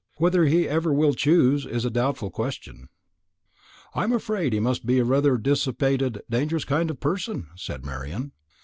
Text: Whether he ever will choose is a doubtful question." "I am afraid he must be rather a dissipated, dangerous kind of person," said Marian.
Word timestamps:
Whether 0.15 0.45
he 0.45 0.67
ever 0.67 0.91
will 0.91 1.13
choose 1.13 1.63
is 1.63 1.85
a 1.85 1.91
doubtful 1.91 2.31
question." 2.31 2.89
"I 3.93 4.03
am 4.03 4.13
afraid 4.13 4.51
he 4.51 4.59
must 4.59 4.83
be 4.83 4.99
rather 5.03 5.35
a 5.35 5.39
dissipated, 5.43 6.23
dangerous 6.27 6.65
kind 6.65 6.89
of 6.89 6.99
person," 6.99 7.49
said 7.55 7.85
Marian. 7.85 8.31